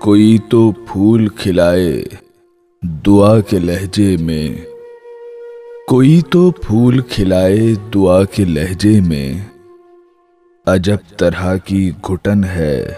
[0.00, 2.04] کوئی تو پھول کھلائے
[2.82, 4.48] دعا کے لہجے میں۔
[5.88, 9.34] کوئی تو پھول کھلائے دعا کے لہجے میں۔
[10.66, 12.92] عجب طرح کی گھٹن ہے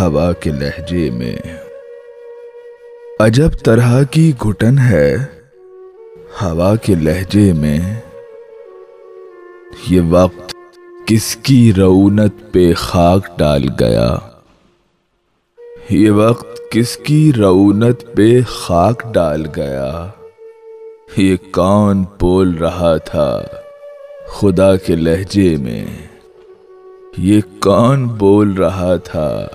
[0.00, 1.36] ہوا کے لہجے میں۔
[3.20, 5.16] عجب طرح کی گھٹن ہے
[6.42, 7.78] ہوا کے لہجے میں۔
[9.90, 10.54] یہ وقت
[11.06, 14.18] کس کی رونت پہ خاک ڈال گیا۔
[15.90, 20.06] یہ وقت کس کی رونت پہ خاک ڈال گیا؟
[21.16, 23.42] یہ کون بول رہا تھا
[24.28, 25.84] خدا کے لہجے میں۔
[27.18, 29.48] یہ کون بول رہا تھا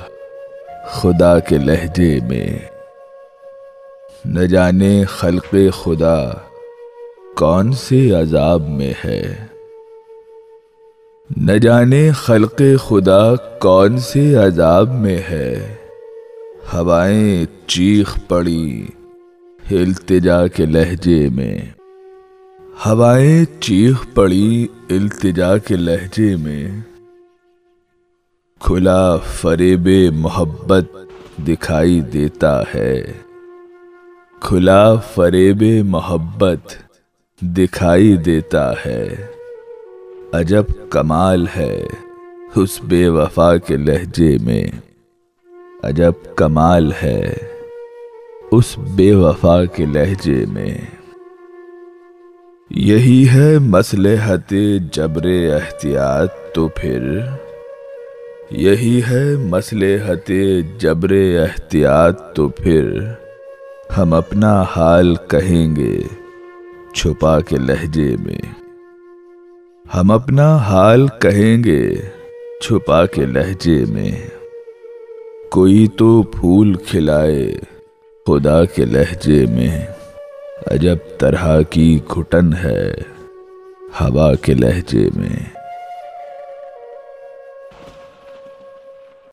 [0.86, 2.60] خدا کے لہجے میں۔
[4.26, 6.30] نہ جانے خلق خدا
[7.38, 9.36] کون سے عذاب میں ہے۔
[11.38, 15.76] نہ جانے خلق خدا کون سے عذاب میں ہے۔
[16.74, 18.88] ہوائیں چیخ پڑی
[19.72, 21.58] التجا کے لہجے میں۔
[22.86, 26.68] ہوائیں چیخ پڑی التجا کے لہجے میں۔
[28.60, 30.86] کھلا فریب محبت
[31.48, 33.12] دکھائی دیتا ہے۔
[34.40, 36.76] کھلا فریب محبت
[37.42, 39.16] دکھائی دیتا ہے۔
[40.34, 41.84] عجب کمال ہے
[42.56, 44.68] اس بے وفا کے لہجے میں۔
[45.88, 47.34] عجب کمال ہے
[48.52, 50.78] اس بے وفا کے لہجے میں۔
[52.70, 54.54] یہی ہے مسلحت
[54.92, 57.20] جبر احتیاط تو پھر۔
[58.52, 60.32] یہی ہے مسلحت
[60.78, 63.00] جبر احتیاط تو پھر۔
[63.98, 66.02] ہم اپنا حال کہیں گے
[66.94, 68.42] چھپا کے لہجے میں۔
[69.96, 71.96] ہم اپنا حال کہیں گے
[72.62, 74.37] چھپا کے لہجے میں۔
[75.52, 77.56] کوئی تو پھول کھلائے
[78.28, 79.86] خدا کے لہجے میں۔
[80.68, 82.94] عجب طرح کی گھٹن ہے
[84.02, 85.57] ہوا کے لہجے میں۔